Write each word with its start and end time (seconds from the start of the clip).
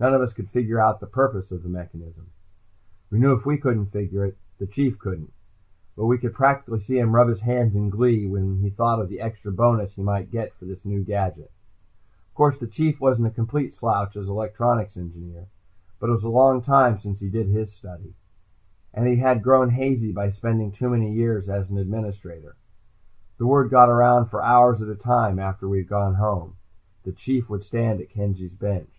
None 0.00 0.14
of 0.14 0.22
us 0.22 0.32
could 0.32 0.48
figure 0.50 0.78
out 0.78 1.00
the 1.00 1.08
purpose 1.08 1.50
of 1.50 1.64
the 1.64 1.68
mechanism. 1.68 2.26
We 3.10 3.18
knew 3.18 3.32
if 3.32 3.44
we 3.44 3.58
couldn't 3.58 3.86
figure 3.86 4.24
it, 4.24 4.38
the 4.60 4.66
Chief 4.68 4.96
couldn't. 4.96 5.32
But 5.96 6.04
we 6.06 6.18
could 6.18 6.34
practically 6.34 6.78
see 6.78 7.00
him 7.00 7.16
rub 7.16 7.26
his 7.26 7.40
hands 7.40 7.74
in 7.74 7.90
glee 7.90 8.24
when 8.24 8.58
he 8.58 8.70
thought 8.70 9.00
of 9.00 9.08
the 9.08 9.20
extra 9.20 9.50
bonus 9.50 9.96
he 9.96 10.04
might 10.04 10.30
get 10.30 10.54
for 10.54 10.66
this 10.66 10.84
new 10.84 11.02
gadget. 11.02 11.50
Of 12.28 12.34
course 12.36 12.58
the 12.58 12.68
Chief 12.68 13.00
wasn't 13.00 13.26
a 13.26 13.30
complete 13.32 13.74
slouch 13.74 14.14
as 14.14 14.28
an 14.28 14.34
electronics 14.34 14.96
engineer. 14.96 15.48
But 15.98 16.10
it 16.10 16.12
was 16.12 16.22
a 16.22 16.28
long 16.28 16.62
time 16.62 16.96
since 16.98 17.18
he 17.18 17.28
did 17.28 17.48
his 17.48 17.72
study, 17.72 18.14
and 18.94 19.08
he 19.08 19.16
had 19.16 19.42
grown 19.42 19.70
hazy 19.70 20.12
by 20.12 20.30
spending 20.30 20.70
too 20.70 20.90
many 20.90 21.12
years 21.12 21.48
as 21.48 21.70
an 21.72 21.76
administrator. 21.76 22.54
The 23.38 23.48
word 23.48 23.68
got 23.68 23.88
around 23.88 24.26
that 24.26 24.30
for 24.30 24.44
hours 24.44 24.80
at 24.80 24.86
a 24.90 24.94
time, 24.94 25.40
after 25.40 25.68
we 25.68 25.78
had 25.78 25.88
gone 25.88 26.14
home, 26.14 26.54
the 27.02 27.10
Chief 27.10 27.50
would 27.50 27.64
stand 27.64 28.00
at 28.00 28.10
Kenzie's 28.10 28.54
bench. 28.54 28.90